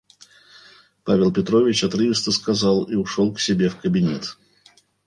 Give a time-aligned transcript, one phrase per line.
[1.03, 4.35] Павел Петрович отрывисто сказал и ушел к себе в кабинет.